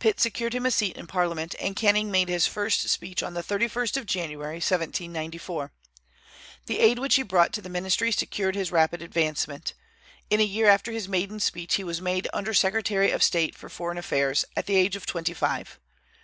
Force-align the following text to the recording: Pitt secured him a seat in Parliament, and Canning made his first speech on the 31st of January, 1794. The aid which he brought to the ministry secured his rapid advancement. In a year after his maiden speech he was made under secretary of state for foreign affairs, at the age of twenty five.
Pitt 0.00 0.18
secured 0.18 0.52
him 0.52 0.66
a 0.66 0.70
seat 0.72 0.96
in 0.96 1.06
Parliament, 1.06 1.54
and 1.60 1.76
Canning 1.76 2.10
made 2.10 2.28
his 2.28 2.44
first 2.44 2.88
speech 2.88 3.22
on 3.22 3.34
the 3.34 3.40
31st 3.40 3.98
of 3.98 4.04
January, 4.06 4.56
1794. 4.56 5.70
The 6.66 6.80
aid 6.80 6.98
which 6.98 7.14
he 7.14 7.22
brought 7.22 7.52
to 7.52 7.62
the 7.62 7.68
ministry 7.68 8.10
secured 8.10 8.56
his 8.56 8.72
rapid 8.72 9.00
advancement. 9.00 9.74
In 10.28 10.40
a 10.40 10.42
year 10.42 10.66
after 10.66 10.90
his 10.90 11.06
maiden 11.06 11.38
speech 11.38 11.76
he 11.76 11.84
was 11.84 12.02
made 12.02 12.26
under 12.32 12.52
secretary 12.52 13.12
of 13.12 13.22
state 13.22 13.54
for 13.54 13.68
foreign 13.68 13.96
affairs, 13.96 14.44
at 14.56 14.66
the 14.66 14.74
age 14.74 14.96
of 14.96 15.06
twenty 15.06 15.34
five. 15.34 15.78